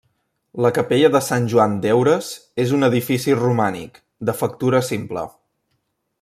[0.65, 2.31] La capella de Sant Joan d'Heures
[2.65, 5.29] és un edifici romànic, de factura simple.